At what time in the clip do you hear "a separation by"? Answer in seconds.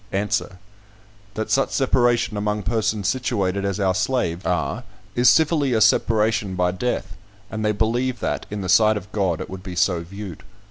5.73-6.71